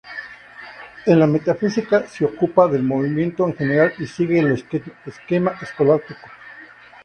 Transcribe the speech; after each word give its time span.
En 1.05 1.19
la 1.19 1.27
metafísica 1.27 2.07
se 2.07 2.25
ocupa 2.25 2.67
del 2.67 2.81
movimiento 2.81 3.45
en 3.47 3.55
general 3.55 3.93
y 3.99 4.07
sigue 4.07 4.39
el 4.39 4.59
esquema 5.05 5.55
escolástico. 5.61 6.27